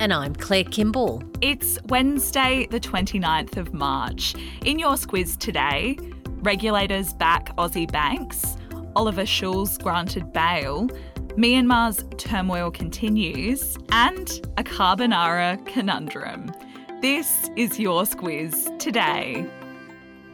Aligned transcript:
And 0.00 0.14
I'm 0.14 0.34
Claire 0.34 0.64
Kimball. 0.64 1.22
It's 1.42 1.78
Wednesday, 1.90 2.66
the 2.70 2.80
29th 2.80 3.58
of 3.58 3.74
March. 3.74 4.34
In 4.64 4.78
your 4.78 4.94
squiz 4.94 5.36
today, 5.36 5.98
regulators 6.38 7.12
back 7.12 7.54
Aussie 7.56 7.92
banks, 7.92 8.56
Oliver 8.96 9.26
Schulz 9.26 9.76
granted 9.76 10.32
bail, 10.32 10.88
Myanmar's 11.36 12.02
turmoil 12.16 12.70
continues, 12.70 13.76
and 13.92 14.40
a 14.56 14.64
carbonara 14.64 15.62
conundrum. 15.66 16.50
This 17.02 17.50
is 17.56 17.78
your 17.78 18.04
squiz 18.04 18.78
today. 18.78 19.46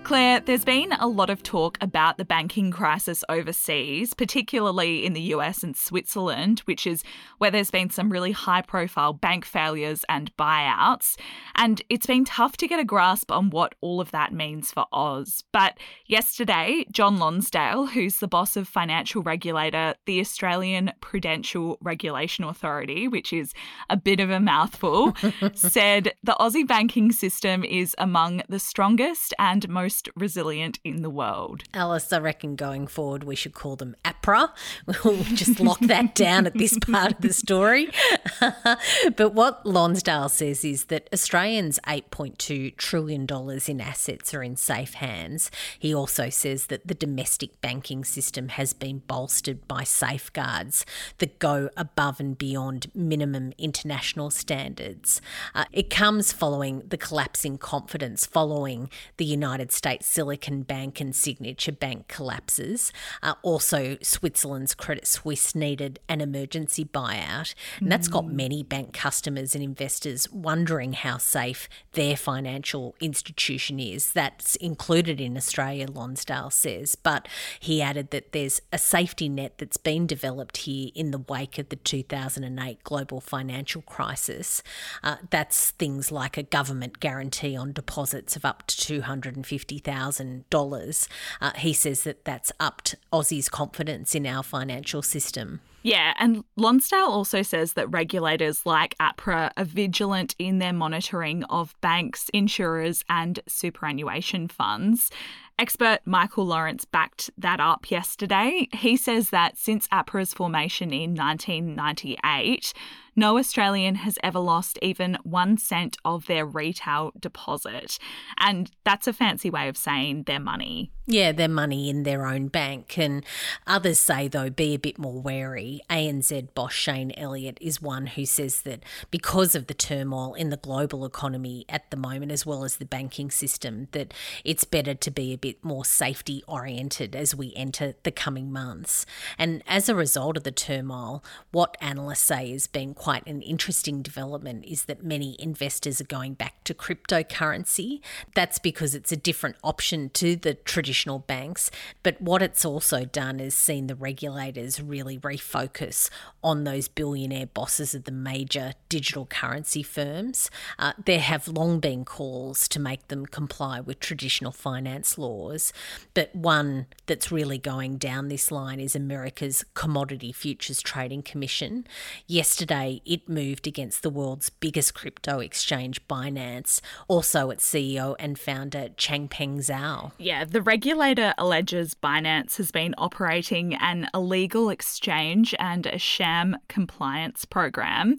Claire, 0.06 0.38
there's 0.38 0.64
been 0.64 0.92
a 1.00 1.08
lot 1.08 1.30
of 1.30 1.42
talk 1.42 1.76
about 1.80 2.16
the 2.16 2.24
banking 2.24 2.70
crisis 2.70 3.24
overseas, 3.28 4.14
particularly 4.14 5.04
in 5.04 5.14
the 5.14 5.34
US 5.34 5.64
and 5.64 5.76
Switzerland, 5.76 6.60
which 6.60 6.86
is 6.86 7.02
where 7.38 7.50
there's 7.50 7.72
been 7.72 7.90
some 7.90 8.12
really 8.12 8.30
high 8.30 8.62
profile 8.62 9.12
bank 9.12 9.44
failures 9.44 10.04
and 10.08 10.30
buyouts. 10.36 11.16
And 11.56 11.82
it's 11.88 12.06
been 12.06 12.24
tough 12.24 12.56
to 12.58 12.68
get 12.68 12.78
a 12.78 12.84
grasp 12.84 13.32
on 13.32 13.50
what 13.50 13.74
all 13.80 14.00
of 14.00 14.12
that 14.12 14.32
means 14.32 14.70
for 14.70 14.86
Oz. 14.92 15.42
But 15.50 15.76
yesterday, 16.06 16.84
John 16.92 17.18
Lonsdale, 17.18 17.86
who's 17.86 18.18
the 18.18 18.28
boss 18.28 18.56
of 18.56 18.68
financial 18.68 19.24
regulator, 19.24 19.96
the 20.04 20.20
Australian 20.20 20.92
Prudential 21.00 21.78
Regulation 21.80 22.44
Authority, 22.44 23.08
which 23.08 23.32
is 23.32 23.52
a 23.90 23.96
bit 23.96 24.20
of 24.20 24.30
a 24.30 24.38
mouthful, 24.38 25.16
said 25.54 26.12
the 26.22 26.36
Aussie 26.38 26.64
banking 26.64 27.10
system 27.10 27.64
is 27.64 27.92
among 27.98 28.42
the 28.48 28.60
strongest 28.60 29.34
and 29.40 29.68
most 29.68 29.95
resilient 30.14 30.78
in 30.84 31.02
the 31.02 31.10
world. 31.10 31.64
Alice, 31.74 32.12
I 32.12 32.18
reckon 32.18 32.56
going 32.56 32.86
forward 32.86 33.24
we 33.24 33.36
should 33.36 33.54
call 33.54 33.76
them 33.76 33.96
APRA. 34.04 34.50
We'll 35.04 35.22
just 35.22 35.60
lock 35.60 35.78
that 35.80 36.14
down 36.14 36.46
at 36.46 36.54
this 36.54 36.78
part 36.78 37.12
of 37.12 37.20
the 37.20 37.32
story. 37.32 37.90
but 39.16 39.34
what 39.34 39.64
Lonsdale 39.64 40.28
says 40.28 40.64
is 40.64 40.86
that 40.86 41.08
Australians' 41.12 41.78
$8.2 41.86 42.76
trillion 42.76 43.26
in 43.66 43.80
assets 43.80 44.34
are 44.34 44.42
in 44.42 44.56
safe 44.56 44.94
hands. 44.94 45.50
He 45.78 45.94
also 45.94 46.28
says 46.28 46.66
that 46.66 46.86
the 46.86 46.94
domestic 46.94 47.60
banking 47.60 48.04
system 48.04 48.48
has 48.48 48.72
been 48.72 49.02
bolstered 49.06 49.66
by 49.68 49.84
safeguards 49.84 50.84
that 51.18 51.38
go 51.38 51.70
above 51.76 52.18
and 52.20 52.36
beyond 52.36 52.90
minimum 52.94 53.52
international 53.58 54.30
standards. 54.30 55.20
Uh, 55.54 55.64
it 55.72 55.90
comes 55.90 56.32
following 56.32 56.82
the 56.88 56.96
collapsing 56.96 57.58
confidence 57.58 58.26
following 58.26 58.90
the 59.16 59.24
United 59.24 59.72
States 59.76 59.96
State 59.96 60.04
Silicon 60.04 60.62
Bank 60.62 61.00
and 61.00 61.14
Signature 61.14 61.72
Bank 61.72 62.08
collapses. 62.08 62.92
Uh, 63.22 63.34
also, 63.42 63.96
Switzerland's 64.02 64.74
Credit 64.74 65.06
Suisse 65.06 65.54
needed 65.54 66.00
an 66.08 66.20
emergency 66.20 66.84
buyout. 66.84 67.54
And 67.80 67.90
that's 67.90 68.08
got 68.08 68.26
many 68.26 68.62
bank 68.62 68.92
customers 68.92 69.54
and 69.54 69.62
investors 69.62 70.30
wondering 70.30 70.92
how 70.92 71.18
safe 71.18 71.68
their 71.92 72.16
financial 72.16 72.94
institution 73.00 73.78
is. 73.78 74.12
That's 74.12 74.56
included 74.56 75.20
in 75.20 75.36
Australia, 75.36 75.86
Lonsdale 75.90 76.50
says. 76.50 76.94
But 76.94 77.28
he 77.60 77.80
added 77.80 78.10
that 78.10 78.32
there's 78.32 78.60
a 78.72 78.78
safety 78.78 79.28
net 79.28 79.58
that's 79.58 79.76
been 79.76 80.06
developed 80.06 80.58
here 80.58 80.90
in 80.94 81.10
the 81.10 81.24
wake 81.28 81.58
of 81.58 81.68
the 81.68 81.76
2008 81.76 82.82
global 82.84 83.20
financial 83.20 83.82
crisis. 83.82 84.62
Uh, 85.02 85.16
that's 85.30 85.70
things 85.72 86.10
like 86.10 86.36
a 86.36 86.42
government 86.42 87.00
guarantee 87.00 87.56
on 87.56 87.72
deposits 87.72 88.36
of 88.36 88.44
up 88.44 88.66
to 88.66 88.76
250 88.76 89.65
$50,000. 89.66 91.08
Uh, 91.40 91.52
he 91.56 91.72
says 91.72 92.04
that 92.04 92.24
that's 92.24 92.52
upped 92.60 92.94
Aussie's 93.12 93.48
confidence 93.48 94.14
in 94.14 94.26
our 94.26 94.42
financial 94.42 95.02
system. 95.02 95.60
Yeah, 95.82 96.14
and 96.18 96.42
Lonsdale 96.56 97.06
also 97.06 97.42
says 97.42 97.74
that 97.74 97.88
regulators 97.92 98.66
like 98.66 98.96
APRA 98.98 99.52
are 99.56 99.64
vigilant 99.64 100.34
in 100.36 100.58
their 100.58 100.72
monitoring 100.72 101.44
of 101.44 101.76
banks, 101.80 102.28
insurers, 102.34 103.04
and 103.08 103.38
superannuation 103.46 104.48
funds. 104.48 105.12
Expert 105.58 106.00
Michael 106.04 106.44
Lawrence 106.44 106.84
backed 106.84 107.30
that 107.38 107.60
up 107.60 107.90
yesterday. 107.90 108.68
He 108.72 108.96
says 108.96 109.30
that 109.30 109.56
since 109.56 109.88
APRA's 109.88 110.34
formation 110.34 110.92
in 110.92 111.14
1998, 111.14 112.74
no 113.18 113.38
Australian 113.38 113.94
has 113.94 114.18
ever 114.22 114.38
lost 114.38 114.78
even 114.82 115.16
one 115.22 115.56
cent 115.56 115.96
of 116.04 116.26
their 116.26 116.44
retail 116.44 117.12
deposit. 117.18 117.98
And 118.36 118.70
that's 118.84 119.06
a 119.06 119.12
fancy 119.14 119.48
way 119.48 119.68
of 119.68 119.78
saying 119.78 120.24
their 120.24 120.38
money. 120.38 120.92
Yeah, 121.06 121.32
their 121.32 121.48
money 121.48 121.88
in 121.88 122.02
their 122.02 122.26
own 122.26 122.48
bank. 122.48 122.98
And 122.98 123.24
others 123.66 123.98
say, 123.98 124.28
though, 124.28 124.50
be 124.50 124.74
a 124.74 124.78
bit 124.78 124.98
more 124.98 125.18
wary. 125.18 125.80
ANZ 125.88 126.52
boss 126.54 126.74
Shane 126.74 127.12
Elliott 127.16 127.56
is 127.60 127.80
one 127.80 128.06
who 128.06 128.26
says 128.26 128.62
that 128.62 128.82
because 129.10 129.54
of 129.54 129.68
the 129.68 129.74
turmoil 129.74 130.34
in 130.34 130.50
the 130.50 130.56
global 130.58 131.06
economy 131.06 131.64
at 131.70 131.90
the 131.90 131.96
moment, 131.96 132.32
as 132.32 132.44
well 132.44 132.64
as 132.64 132.76
the 132.76 132.84
banking 132.84 133.30
system, 133.30 133.88
that 133.92 134.12
it's 134.44 134.64
better 134.64 134.94
to 134.94 135.10
be 135.10 135.32
a 135.32 135.38
bit 135.38 135.45
more 135.62 135.84
safety 135.84 136.42
oriented 136.46 137.14
as 137.14 137.34
we 137.34 137.52
enter 137.54 137.94
the 138.02 138.10
coming 138.10 138.52
months. 138.52 139.06
And 139.38 139.62
as 139.66 139.88
a 139.88 139.94
result 139.94 140.36
of 140.36 140.44
the 140.44 140.50
turmoil, 140.50 141.24
what 141.50 141.76
analysts 141.80 142.20
say 142.20 142.50
has 142.52 142.66
been 142.66 142.94
quite 142.94 143.26
an 143.26 143.42
interesting 143.42 144.02
development 144.02 144.64
is 144.66 144.84
that 144.84 145.04
many 145.04 145.36
investors 145.38 146.00
are 146.00 146.04
going 146.04 146.34
back 146.34 146.64
to 146.64 146.74
cryptocurrency. 146.74 148.00
That's 148.34 148.58
because 148.58 148.94
it's 148.94 149.12
a 149.12 149.16
different 149.16 149.56
option 149.62 150.10
to 150.10 150.36
the 150.36 150.54
traditional 150.54 151.18
banks. 151.18 151.70
But 152.02 152.20
what 152.20 152.42
it's 152.42 152.64
also 152.64 153.04
done 153.04 153.40
is 153.40 153.54
seen 153.54 153.86
the 153.86 153.94
regulators 153.94 154.80
really 154.80 155.18
refocus 155.18 156.10
on 156.42 156.64
those 156.64 156.88
billionaire 156.88 157.46
bosses 157.46 157.94
of 157.94 158.04
the 158.04 158.12
major 158.12 158.72
digital 158.88 159.26
currency 159.26 159.82
firms. 159.82 160.50
Uh, 160.78 160.92
there 161.04 161.20
have 161.20 161.48
long 161.48 161.80
been 161.80 162.04
calls 162.04 162.68
to 162.68 162.80
make 162.80 163.08
them 163.08 163.26
comply 163.26 163.80
with 163.80 164.00
traditional 164.00 164.52
finance 164.52 165.18
laws, 165.36 165.72
but 166.14 166.34
one 166.34 166.86
that's 167.06 167.30
really 167.30 167.58
going 167.58 167.98
down 167.98 168.28
this 168.28 168.50
line 168.50 168.80
is 168.80 168.96
America's 168.96 169.64
Commodity 169.74 170.32
Futures 170.32 170.80
Trading 170.80 171.22
Commission. 171.22 171.86
Yesterday, 172.26 173.02
it 173.04 173.28
moved 173.28 173.66
against 173.66 174.02
the 174.02 174.10
world's 174.10 174.50
biggest 174.50 174.94
crypto 174.94 175.40
exchange, 175.40 176.06
Binance, 176.08 176.80
also 177.08 177.50
its 177.50 177.68
CEO 177.68 178.16
and 178.18 178.38
founder, 178.38 178.88
Changpeng 178.96 179.58
Zhao. 179.58 180.12
Yeah, 180.18 180.44
the 180.44 180.62
regulator 180.62 181.34
alleges 181.38 181.94
Binance 181.94 182.56
has 182.56 182.70
been 182.70 182.94
operating 182.98 183.74
an 183.74 184.08
illegal 184.14 184.70
exchange 184.70 185.54
and 185.58 185.86
a 185.86 185.98
sham 185.98 186.56
compliance 186.68 187.44
program. 187.44 188.18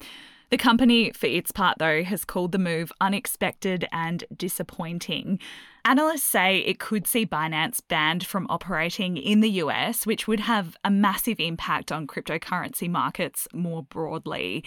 The 0.50 0.58
company, 0.58 1.12
for 1.12 1.26
its 1.26 1.52
part, 1.52 1.78
though, 1.78 2.04
has 2.04 2.24
called 2.24 2.54
the 2.54 2.58
move 2.58 2.92
unexpected 3.02 3.86
and 3.92 4.24
disappointing. 4.36 5.40
Analysts 5.88 6.24
say 6.24 6.58
it 6.58 6.80
could 6.80 7.08
see 7.08 7.26
Binance 7.26 7.80
banned 7.88 8.28
from 8.28 8.46
operating 8.50 9.16
in 9.16 9.40
the 9.40 9.50
US, 9.52 10.06
which 10.06 10.28
would 10.28 10.42
have 10.42 10.76
a 10.84 10.92
massive 10.92 11.40
impact 11.40 11.94
on 11.94 12.08
cryptocurrency 12.08 12.90
markets 12.90 13.48
more 13.54 13.84
broadly. 13.84 14.66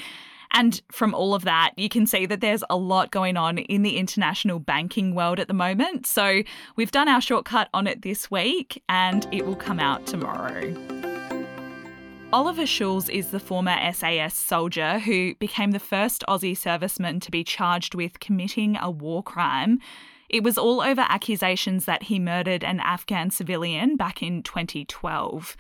And 0.50 0.80
from 0.91 1.12
all 1.12 1.34
of 1.34 1.44
that, 1.44 1.72
you 1.76 1.91
can 1.91 2.06
see 2.06 2.25
that 2.25 2.41
there's 2.41 2.64
a 2.70 2.76
lot 2.78 3.10
going 3.10 3.36
on 3.36 3.59
in 3.59 3.82
the 3.82 3.98
international 3.98 4.60
banking 4.60 5.14
world 5.14 5.38
at 5.38 5.47
the 5.47 5.53
moment. 5.53 6.06
So 6.06 6.42
we've 6.76 6.91
done 6.91 7.06
our 7.06 7.20
shortcut 7.20 7.68
on 7.74 7.86
it 7.86 8.00
this 8.00 8.30
week, 8.30 8.83
and 8.89 9.28
it 9.30 9.44
will 9.44 9.56
come 9.56 9.78
out 9.78 10.06
tomorrow. 10.06 10.74
Oliver 12.33 12.65
Schulz 12.65 13.10
is 13.10 13.28
the 13.28 13.41
former 13.41 13.77
SAS 13.92 14.33
soldier 14.33 14.98
who 15.00 15.34
became 15.34 15.72
the 15.72 15.80
first 15.80 16.24
Aussie 16.30 16.56
serviceman 16.56 17.21
to 17.21 17.30
be 17.30 17.44
charged 17.44 17.94
with 17.94 18.21
committing 18.21 18.78
a 18.80 18.91
war 18.91 19.22
crime. 19.22 19.80
It 20.30 20.44
was 20.44 20.56
all 20.56 20.80
over 20.80 21.04
accusations 21.09 21.86
that 21.86 22.04
he 22.04 22.21
murdered 22.21 22.62
an 22.62 22.78
Afghan 22.78 23.30
civilian 23.30 23.97
back 23.97 24.22
in 24.22 24.44
2012. 24.44 25.56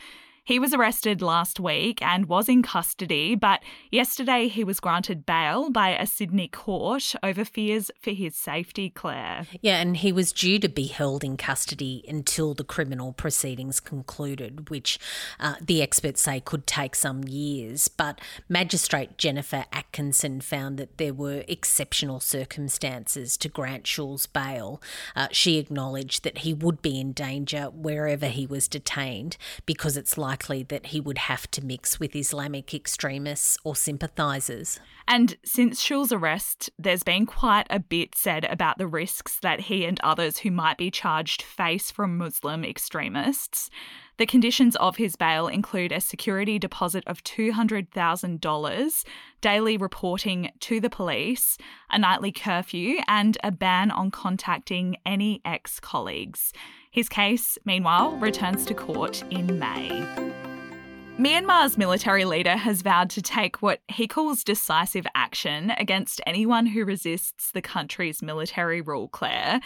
He 0.50 0.58
was 0.58 0.74
arrested 0.74 1.22
last 1.22 1.60
week 1.60 2.02
and 2.02 2.26
was 2.26 2.48
in 2.48 2.64
custody, 2.64 3.36
but 3.36 3.62
yesterday 3.92 4.48
he 4.48 4.64
was 4.64 4.80
granted 4.80 5.24
bail 5.24 5.70
by 5.70 5.90
a 5.90 6.04
Sydney 6.08 6.48
court 6.48 7.14
over 7.22 7.44
fears 7.44 7.88
for 8.00 8.10
his 8.10 8.34
safety, 8.34 8.90
Claire. 8.90 9.46
Yeah, 9.60 9.80
and 9.80 9.96
he 9.96 10.10
was 10.10 10.32
due 10.32 10.58
to 10.58 10.68
be 10.68 10.86
held 10.86 11.22
in 11.22 11.36
custody 11.36 12.04
until 12.08 12.54
the 12.54 12.64
criminal 12.64 13.12
proceedings 13.12 13.78
concluded, 13.78 14.70
which 14.70 14.98
uh, 15.38 15.54
the 15.60 15.82
experts 15.82 16.22
say 16.22 16.40
could 16.40 16.66
take 16.66 16.96
some 16.96 17.22
years. 17.22 17.86
But 17.86 18.20
Magistrate 18.48 19.16
Jennifer 19.18 19.66
Atkinson 19.72 20.40
found 20.40 20.78
that 20.78 20.98
there 20.98 21.14
were 21.14 21.44
exceptional 21.46 22.18
circumstances 22.18 23.36
to 23.36 23.48
grant 23.48 23.86
Schulz 23.86 24.26
bail. 24.26 24.82
Uh, 25.14 25.28
she 25.30 25.58
acknowledged 25.58 26.24
that 26.24 26.38
he 26.38 26.52
would 26.52 26.82
be 26.82 26.98
in 26.98 27.12
danger 27.12 27.70
wherever 27.72 28.26
he 28.26 28.46
was 28.46 28.66
detained 28.66 29.36
because 29.64 29.96
it's 29.96 30.18
likely 30.18 30.39
that 30.40 30.86
he 30.86 31.00
would 31.00 31.18
have 31.18 31.50
to 31.52 31.64
mix 31.64 32.00
with 32.00 32.16
Islamic 32.16 32.74
extremists 32.74 33.56
or 33.62 33.76
sympathisers. 33.76 34.80
And 35.06 35.36
since 35.44 35.80
Schulz's 35.82 36.12
arrest, 36.12 36.70
there's 36.78 37.02
been 37.02 37.26
quite 37.26 37.66
a 37.68 37.78
bit 37.78 38.14
said 38.14 38.44
about 38.44 38.78
the 38.78 38.86
risks 38.86 39.38
that 39.40 39.60
he 39.60 39.84
and 39.84 40.00
others 40.00 40.38
who 40.38 40.50
might 40.50 40.78
be 40.78 40.90
charged 40.90 41.42
face 41.42 41.90
from 41.90 42.16
Muslim 42.16 42.64
extremists. 42.64 43.70
The 44.18 44.26
conditions 44.26 44.76
of 44.76 44.96
his 44.96 45.16
bail 45.16 45.48
include 45.48 45.92
a 45.92 46.00
security 46.00 46.58
deposit 46.58 47.04
of 47.06 47.24
$200,000, 47.24 49.04
daily 49.40 49.76
reporting 49.76 50.50
to 50.60 50.80
the 50.80 50.90
police, 50.90 51.56
a 51.90 51.98
nightly 51.98 52.30
curfew, 52.30 52.98
and 53.08 53.38
a 53.42 53.50
ban 53.50 53.90
on 53.90 54.10
contacting 54.10 54.96
any 55.06 55.40
ex 55.44 55.80
colleagues. 55.80 56.52
His 56.92 57.08
case, 57.08 57.56
meanwhile, 57.64 58.16
returns 58.16 58.64
to 58.66 58.74
court 58.74 59.22
in 59.30 59.60
May. 59.60 60.04
Myanmar's 61.20 61.78
military 61.78 62.24
leader 62.24 62.56
has 62.56 62.82
vowed 62.82 63.10
to 63.10 63.22
take 63.22 63.62
what 63.62 63.80
he 63.88 64.08
calls 64.08 64.42
decisive 64.42 65.06
action 65.14 65.70
against 65.78 66.20
anyone 66.26 66.66
who 66.66 66.84
resists 66.84 67.52
the 67.52 67.62
country's 67.62 68.22
military 68.22 68.80
rule, 68.80 69.06
Claire. 69.06 69.60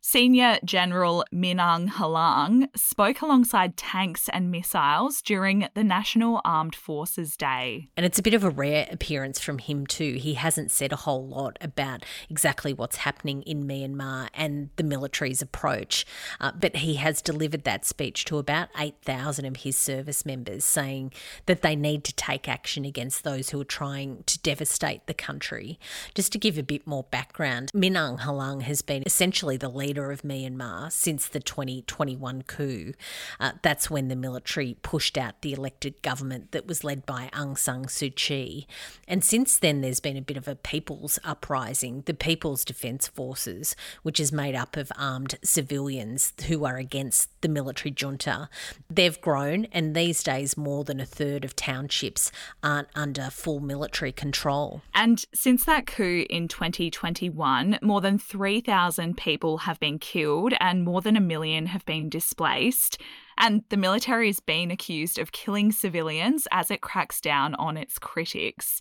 Senior 0.00 0.58
General 0.64 1.24
Min 1.32 1.56
Aung 1.56 1.88
Hlaing 1.88 2.68
spoke 2.76 3.20
alongside 3.20 3.76
tanks 3.76 4.28
and 4.32 4.48
missiles 4.48 5.20
during 5.20 5.68
the 5.74 5.82
National 5.82 6.40
Armed 6.44 6.76
Forces 6.76 7.36
Day. 7.36 7.88
And 7.96 8.06
it's 8.06 8.18
a 8.18 8.22
bit 8.22 8.32
of 8.32 8.44
a 8.44 8.48
rare 8.48 8.86
appearance 8.92 9.40
from 9.40 9.58
him, 9.58 9.88
too. 9.88 10.12
He 10.12 10.34
hasn't 10.34 10.70
said 10.70 10.92
a 10.92 10.96
whole 10.96 11.26
lot 11.26 11.58
about 11.60 12.04
exactly 12.30 12.72
what's 12.72 12.98
happening 12.98 13.42
in 13.42 13.66
Myanmar 13.66 14.28
and 14.34 14.70
the 14.76 14.84
military's 14.84 15.42
approach, 15.42 16.06
uh, 16.40 16.52
but 16.52 16.76
he 16.76 16.94
has 16.94 17.20
delivered 17.20 17.64
that 17.64 17.84
speech 17.84 18.24
to 18.26 18.38
about 18.38 18.68
8,000 18.78 19.46
of 19.46 19.56
his 19.56 19.76
service 19.76 20.24
members, 20.24 20.64
saying 20.64 21.12
that 21.46 21.62
they 21.62 21.74
need 21.74 22.04
to 22.04 22.14
take 22.14 22.48
action 22.48 22.84
against 22.84 23.24
those 23.24 23.50
who 23.50 23.60
are 23.60 23.64
trying 23.64 24.22
to 24.26 24.38
devastate 24.38 25.06
the 25.06 25.12
country. 25.12 25.78
Just 26.14 26.30
to 26.32 26.38
give 26.38 26.56
a 26.56 26.62
bit 26.62 26.86
more 26.86 27.02
background, 27.02 27.72
Min 27.74 27.94
Aung 27.94 28.20
Hlaing 28.20 28.62
has 28.62 28.80
been 28.80 29.02
essentially 29.04 29.56
the 29.56 29.68
leader 29.68 29.87
leader 29.88 30.12
of 30.12 30.20
Myanmar 30.20 30.92
since 30.92 31.26
the 31.28 31.40
2021 31.40 32.42
coup. 32.42 32.92
Uh, 33.40 33.52
that's 33.62 33.88
when 33.88 34.08
the 34.08 34.16
military 34.16 34.76
pushed 34.82 35.16
out 35.16 35.40
the 35.40 35.54
elected 35.54 36.02
government 36.02 36.52
that 36.52 36.66
was 36.66 36.84
led 36.84 37.06
by 37.06 37.30
Aung 37.32 37.56
San 37.56 37.86
Suu 37.86 38.14
Kyi. 38.14 38.66
And 39.06 39.24
since 39.24 39.58
then, 39.58 39.80
there's 39.80 39.98
been 39.98 40.18
a 40.18 40.22
bit 40.22 40.36
of 40.36 40.46
a 40.46 40.54
people's 40.54 41.18
uprising, 41.24 42.02
the 42.04 42.12
People's 42.12 42.66
Defence 42.66 43.08
Forces, 43.08 43.74
which 44.02 44.20
is 44.20 44.30
made 44.30 44.54
up 44.54 44.76
of 44.76 44.92
armed 44.94 45.36
civilians 45.42 46.34
who 46.48 46.66
are 46.66 46.76
against 46.76 47.30
the 47.40 47.48
military 47.48 47.90
junta. 47.90 48.50
They've 48.90 49.18
grown, 49.18 49.68
and 49.72 49.96
these 49.96 50.22
days, 50.22 50.58
more 50.58 50.84
than 50.84 51.00
a 51.00 51.06
third 51.06 51.46
of 51.46 51.56
townships 51.56 52.30
aren't 52.62 52.88
under 52.94 53.30
full 53.30 53.60
military 53.60 54.12
control. 54.12 54.82
And 54.94 55.24
since 55.32 55.64
that 55.64 55.86
coup 55.86 56.26
in 56.28 56.46
2021, 56.46 57.78
more 57.80 58.02
than 58.02 58.18
3,000 58.18 59.16
people 59.16 59.58
have 59.58 59.77
been 59.78 59.98
killed 59.98 60.52
and 60.60 60.84
more 60.84 61.00
than 61.00 61.16
a 61.16 61.20
million 61.20 61.66
have 61.66 61.84
been 61.84 62.08
displaced. 62.08 63.00
And 63.36 63.62
the 63.68 63.76
military 63.76 64.26
has 64.26 64.40
been 64.40 64.70
accused 64.70 65.18
of 65.18 65.32
killing 65.32 65.72
civilians 65.72 66.46
as 66.50 66.70
it 66.70 66.80
cracks 66.80 67.20
down 67.20 67.54
on 67.54 67.76
its 67.76 67.98
critics. 67.98 68.80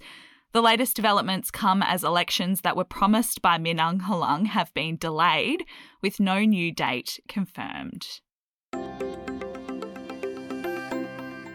The 0.53 0.61
latest 0.61 0.95
developments 0.95 1.51
come 1.51 1.83
as 1.83 2.03
elections 2.03 2.61
that 2.61 2.75
were 2.75 2.83
promised 2.83 3.41
by 3.41 3.57
Min 3.57 3.77
Aung 3.77 4.01
Hlaing 4.01 4.47
have 4.47 4.73
been 4.73 4.97
delayed, 4.97 5.65
with 6.01 6.19
no 6.19 6.39
new 6.39 6.71
date 6.71 7.19
confirmed. 7.27 8.07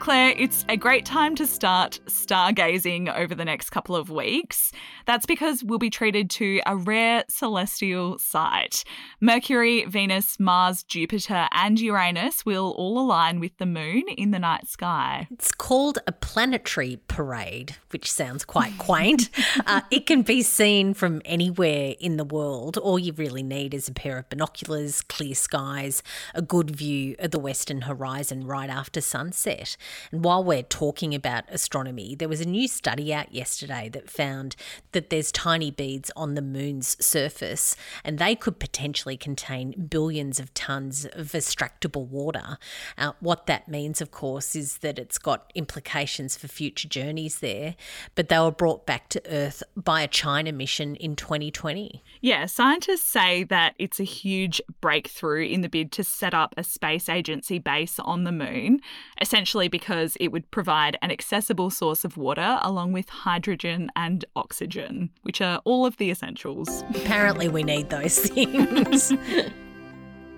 Claire, 0.02 0.34
it's 0.36 0.64
a 0.68 0.76
great 0.76 1.06
time 1.06 1.36
to 1.36 1.46
start 1.46 2.00
stargazing 2.06 3.08
over 3.16 3.36
the 3.36 3.44
next 3.44 3.70
couple 3.70 3.94
of 3.94 4.10
weeks. 4.10 4.72
That's 5.06 5.26
because 5.26 5.62
we'll 5.62 5.78
be 5.78 5.90
treated 5.90 6.28
to 6.30 6.60
a 6.66 6.76
rare 6.76 7.22
celestial 7.28 8.18
sight. 8.18 8.82
Mercury, 9.20 9.84
Venus, 9.84 10.40
Mars, 10.40 10.82
Jupiter, 10.82 11.46
and 11.52 11.78
Uranus 11.78 12.44
will 12.44 12.74
all 12.76 12.98
align 12.98 13.38
with 13.38 13.56
the 13.58 13.66
moon 13.66 14.02
in 14.16 14.32
the 14.32 14.40
night 14.40 14.66
sky. 14.66 15.28
It's 15.30 15.52
called 15.52 16.00
a 16.04 16.10
planetary 16.10 16.98
parade, 17.06 17.76
which 17.90 18.10
sounds 18.10 18.44
quite 18.44 18.76
quaint. 18.78 19.30
uh, 19.68 19.82
it 19.92 20.06
can 20.06 20.22
be 20.22 20.42
seen 20.42 20.94
from 20.94 21.22
anywhere 21.24 21.94
in 22.00 22.16
the 22.16 22.24
world. 22.24 22.76
All 22.76 22.98
you 22.98 23.12
really 23.12 23.44
need 23.44 23.72
is 23.72 23.86
a 23.86 23.92
pair 23.92 24.18
of 24.18 24.28
binoculars, 24.28 25.00
clear 25.00 25.36
skies, 25.36 26.02
a 26.34 26.42
good 26.42 26.74
view 26.74 27.14
of 27.20 27.30
the 27.30 27.38
western 27.38 27.82
horizon 27.82 28.48
right 28.48 28.68
after 28.68 29.00
sunset. 29.00 29.76
And 30.10 30.24
while 30.24 30.42
we're 30.42 30.62
talking 30.62 31.14
about 31.14 31.44
astronomy, 31.48 32.14
there 32.14 32.28
was 32.28 32.40
a 32.40 32.48
new 32.48 32.68
study 32.68 33.12
out 33.12 33.32
yesterday 33.32 33.88
that 33.92 34.10
found 34.10 34.56
that 34.92 35.10
there's 35.10 35.32
tiny 35.32 35.70
beads 35.70 36.10
on 36.16 36.34
the 36.34 36.42
moon's 36.42 36.96
surface, 37.04 37.76
and 38.04 38.18
they 38.18 38.34
could 38.34 38.58
potentially 38.58 39.16
contain 39.16 39.88
billions 39.88 40.38
of 40.40 40.52
tons 40.54 41.04
of 41.04 41.32
extractable 41.32 42.06
water. 42.06 42.58
Uh, 42.98 43.12
what 43.20 43.46
that 43.46 43.68
means, 43.68 44.00
of 44.00 44.10
course, 44.10 44.54
is 44.54 44.78
that 44.78 44.98
it's 44.98 45.18
got 45.18 45.50
implications 45.54 46.36
for 46.36 46.48
future 46.48 46.88
journeys 46.88 47.40
there, 47.40 47.74
but 48.14 48.28
they 48.28 48.38
were 48.38 48.50
brought 48.50 48.86
back 48.86 49.08
to 49.10 49.22
Earth 49.30 49.62
by 49.76 50.02
a 50.02 50.08
China 50.08 50.52
mission 50.52 50.96
in 50.96 51.16
2020. 51.16 52.02
Yeah, 52.20 52.46
scientists 52.46 53.04
say 53.04 53.44
that 53.44 53.74
it's 53.78 54.00
a 54.00 54.04
huge 54.04 54.60
breakthrough 54.80 55.44
in 55.44 55.60
the 55.60 55.68
bid 55.68 55.92
to 55.92 56.04
set 56.04 56.34
up 56.34 56.54
a 56.56 56.64
space 56.64 57.08
agency 57.08 57.58
base 57.58 57.98
on 57.98 58.24
the 58.24 58.32
moon, 58.32 58.80
essentially 59.20 59.68
because 59.68 59.81
because 59.82 60.16
it 60.20 60.28
would 60.28 60.48
provide 60.52 60.96
an 61.02 61.10
accessible 61.10 61.68
source 61.68 62.04
of 62.04 62.16
water 62.16 62.60
along 62.62 62.92
with 62.92 63.08
hydrogen 63.08 63.90
and 63.96 64.24
oxygen, 64.36 65.10
which 65.22 65.40
are 65.40 65.60
all 65.64 65.84
of 65.84 65.96
the 65.96 66.08
essentials. 66.08 66.84
Apparently, 66.90 67.48
we 67.48 67.64
need 67.64 67.90
those 67.90 68.16
things. 68.16 69.12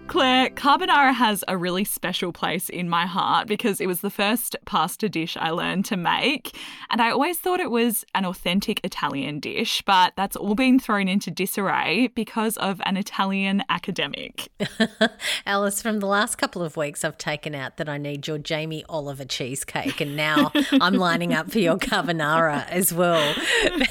Claire, 0.07 0.51
carbonara 0.51 1.15
has 1.15 1.43
a 1.49 1.57
really 1.57 1.83
special 1.83 2.31
place 2.31 2.69
in 2.69 2.89
my 2.89 3.07
heart 3.07 3.49
because 3.49 3.81
it 3.81 3.87
was 3.87 4.01
the 4.03 4.11
first 4.11 4.55
pasta 4.67 5.09
dish 5.09 5.37
I 5.41 5.51
learned 5.51 5.87
to 5.87 5.97
make. 5.97 6.57
And 6.91 7.01
I 7.01 7.11
always 7.11 7.39
thought 7.39 7.59
it 7.59 7.71
was 7.71 8.05
an 8.15 8.27
authentic 8.27 8.81
Italian 8.85 9.41
dish, 9.41 9.83
but 9.87 10.13
that's 10.17 10.37
all 10.37 10.55
been 10.55 10.79
thrown 10.79 11.09
into 11.09 11.31
disarray 11.31 12.09
because 12.15 12.57
of 12.59 12.83
an 12.85 12.97
Italian 12.97 13.65
academic. 13.71 14.51
Alice, 15.47 15.81
from 15.81 16.01
the 16.01 16.07
last 16.07 16.37
couple 16.37 16.63
of 16.63 16.77
weeks, 16.77 17.03
I've 17.03 17.19
taken 17.19 17.55
out 17.55 17.79
that 17.79 17.89
I 17.89 17.97
need 17.97 18.29
your 18.29 18.39
Jamie 18.39 18.85
Oliver 18.89 19.25
cheesecake, 19.25 20.01
and 20.01 20.15
now 20.15 20.53
I'm 20.73 20.95
lining 20.95 21.33
up 21.33 21.51
for 21.51 21.59
your 21.59 21.79
carbonara 21.79 22.69
as 22.69 22.93
well. 22.93 23.35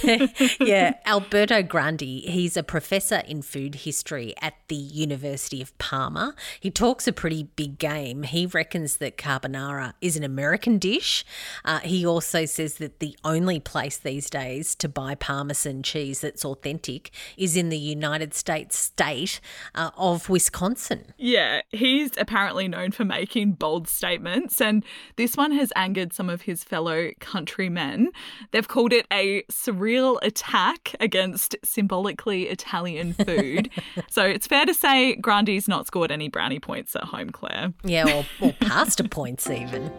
yeah, 0.60 0.94
Alberto 1.06 1.64
Grandi, 1.64 2.22
he's 2.22 2.56
a 2.56 2.64
professor 2.64 3.24
in 3.28 3.42
food 3.42 3.76
history 3.76 4.36
at 4.42 4.54
the 4.68 4.76
University 4.76 5.62
of 5.62 5.78
Parma 5.80 6.03
Palmer. 6.04 6.36
He 6.60 6.70
talks 6.70 7.08
a 7.08 7.14
pretty 7.14 7.44
big 7.56 7.78
game. 7.78 8.24
He 8.24 8.46
reckons 8.46 8.98
that 8.98 9.18
carbonara 9.18 9.94
is 10.02 10.18
an 10.18 10.24
American 10.26 10.78
dish. 10.78 11.24
Uh, 11.64 11.80
he 11.80 12.06
also 12.06 12.44
says 12.44 12.74
that 12.76 13.00
the 13.00 13.18
only 13.24 13.62
place 13.62 13.96
these 13.98 14.30
days 14.30 14.76
to 14.76 14.90
buy 14.90 15.16
Parmesan 15.16 15.82
cheese 15.82 16.20
that's 16.20 16.44
authentic 16.44 17.12
is 17.38 17.56
in 17.56 17.70
the 17.70 17.78
United 17.78 18.34
States 18.34 18.78
state 18.78 19.40
uh, 19.76 19.92
of 19.96 20.28
Wisconsin. 20.28 21.14
Yeah, 21.18 21.62
he's 21.70 22.12
apparently 22.18 22.68
known 22.68 22.92
for 22.92 23.06
making 23.06 23.54
bold 23.54 23.88
statements, 23.88 24.60
and 24.60 24.84
this 25.16 25.38
one 25.38 25.54
has 25.54 25.72
angered 25.74 26.12
some 26.12 26.30
of 26.30 26.42
his 26.42 26.66
fellow 26.66 27.12
countrymen. 27.22 28.10
They've 28.52 28.68
called 28.68 28.92
it 28.92 29.06
a 29.10 29.44
surreal 29.44 30.20
attack 30.22 30.96
against 31.00 31.56
symbolically 31.64 32.50
Italian 32.50 33.14
food. 33.14 33.70
so 34.10 34.26
it's 34.26 34.48
fair 34.48 34.66
to 34.66 34.74
say 34.74 35.16
Grandi's 35.16 35.70
not 35.70 35.88
scored 35.94 36.12
any 36.12 36.28
brownie 36.28 36.60
points 36.60 36.96
at 36.96 37.04
home, 37.04 37.30
Claire. 37.30 37.72
Yeah, 37.84 38.24
or, 38.42 38.48
or 38.48 38.54
pasta 38.54 39.04
points 39.04 39.48
even. 39.48 39.92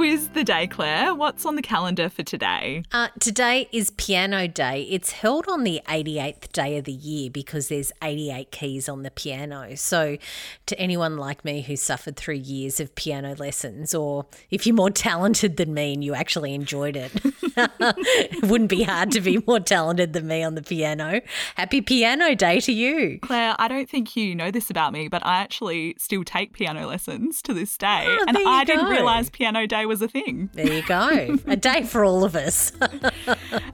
Squiz 0.00 0.32
the 0.32 0.44
day, 0.44 0.66
Claire. 0.66 1.14
What's 1.14 1.44
on 1.44 1.56
the 1.56 1.62
calendar 1.62 2.08
for 2.08 2.22
today? 2.22 2.84
Uh, 2.90 3.08
today 3.18 3.68
is 3.70 3.90
Piano 3.90 4.48
Day. 4.48 4.88
It's 4.88 5.10
held 5.10 5.46
on 5.46 5.62
the 5.62 5.82
88th 5.86 6.50
day 6.52 6.78
of 6.78 6.84
the 6.84 6.92
year 6.92 7.28
because 7.28 7.68
there's 7.68 7.92
88 8.02 8.50
keys 8.50 8.88
on 8.88 9.02
the 9.02 9.10
piano. 9.10 9.76
So, 9.76 10.16
to 10.64 10.80
anyone 10.80 11.18
like 11.18 11.44
me 11.44 11.60
who 11.60 11.76
suffered 11.76 12.16
through 12.16 12.36
years 12.36 12.80
of 12.80 12.94
piano 12.94 13.34
lessons, 13.38 13.92
or 13.92 14.24
if 14.50 14.66
you're 14.66 14.74
more 14.74 14.88
talented 14.88 15.58
than 15.58 15.74
me 15.74 15.92
and 15.92 16.02
you 16.02 16.14
actually 16.14 16.54
enjoyed 16.54 16.96
it, 16.96 17.12
it 17.58 18.44
wouldn't 18.44 18.70
be 18.70 18.84
hard 18.84 19.10
to 19.12 19.20
be 19.20 19.42
more 19.46 19.60
talented 19.60 20.14
than 20.14 20.26
me 20.26 20.42
on 20.42 20.54
the 20.54 20.62
piano. 20.62 21.20
Happy 21.56 21.82
Piano 21.82 22.34
Day 22.34 22.58
to 22.60 22.72
you. 22.72 23.18
Claire, 23.20 23.54
I 23.58 23.68
don't 23.68 23.90
think 23.90 24.16
you 24.16 24.34
know 24.34 24.50
this 24.50 24.70
about 24.70 24.94
me, 24.94 25.08
but 25.08 25.26
I 25.26 25.42
actually 25.42 25.94
still 25.98 26.24
take 26.24 26.54
piano 26.54 26.86
lessons 26.86 27.42
to 27.42 27.52
this 27.52 27.76
day. 27.76 28.06
Oh, 28.06 28.24
and 28.26 28.38
I 28.46 28.64
didn't 28.64 28.86
realise 28.86 29.28
Piano 29.28 29.66
Day 29.66 29.89
was 29.90 30.00
a 30.00 30.06
thing. 30.06 30.48
There 30.52 30.72
you 30.72 30.82
go. 30.82 31.36
A 31.48 31.56
day 31.56 31.82
for 31.82 32.04
all 32.04 32.22
of 32.22 32.36
us. 32.36 32.72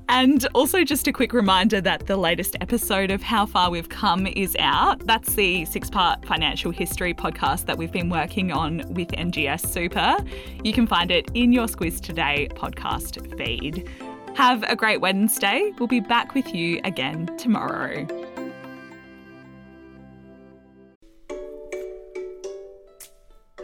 And 0.09 0.47
also, 0.55 0.85
just 0.85 1.07
a 1.09 1.13
quick 1.13 1.33
reminder 1.33 1.81
that 1.81 2.07
the 2.07 2.17
latest 2.17 2.57
episode 2.61 3.11
of 3.11 3.23
How 3.23 3.45
Far 3.45 3.71
We've 3.71 3.89
Come 3.89 4.27
is 4.29 4.57
out. 4.59 5.05
That's 5.05 5.35
the 5.35 5.65
six 5.65 5.91
part 5.91 6.25
financial 6.25 6.71
history 6.71 7.13
podcast 7.13 7.67
that 7.67 7.77
we've 7.77 7.93
been 7.93 8.09
working 8.09 8.53
on 8.53 8.79
with 8.95 9.09
NGS 9.09 9.67
Super. 9.67 10.17
You 10.63 10.73
can 10.73 10.87
find 10.87 11.11
it 11.11 11.29
in 11.35 11.53
your 11.53 11.67
Squiz 11.67 12.01
Today 12.01 12.49
podcast 12.53 13.37
feed. 13.37 13.91
Have 14.37 14.63
a 14.63 14.77
great 14.77 15.01
Wednesday. 15.01 15.73
We'll 15.79 15.89
be 15.89 16.01
back 16.01 16.35
with 16.35 16.55
you 16.55 16.81
again 16.85 17.27
tomorrow. 17.37 18.07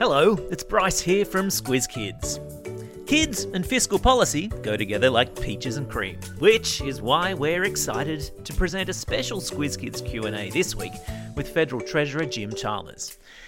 Hello, 0.05 0.37
it's 0.51 0.65
Bryce 0.65 0.99
here 0.99 1.25
from 1.25 1.47
Squiz 1.47 1.89
Kids. 1.89 2.41
Kids 3.07 3.45
and 3.45 3.65
fiscal 3.65 4.01
policy 4.01 4.49
go 4.49 4.77
together 4.77 5.09
like 5.09 5.41
peaches 5.41 5.77
and 5.77 5.89
cream, 5.89 6.19
which 6.41 6.81
is 6.81 7.01
why 7.01 7.35
we're 7.35 7.63
excited 7.63 8.45
to 8.45 8.53
present 8.53 8.89
a 8.89 8.93
special 8.93 9.41
Squiz 9.41 9.81
Kids 9.81 10.03
Q&A 10.03 10.51
this 10.51 10.75
week 10.75 10.91
with 11.37 11.49
Federal 11.49 11.81
Treasurer 11.81 12.25
Jim 12.25 12.53
Chalmers. 12.53 13.17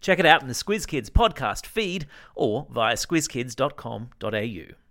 Check 0.00 0.18
it 0.18 0.26
out 0.26 0.42
in 0.42 0.48
the 0.48 0.54
Squiz 0.54 0.86
Kids 0.86 1.10
podcast 1.10 1.66
feed 1.66 2.06
or 2.34 2.66
via 2.70 2.94
squizkids.com.au. 2.94 4.89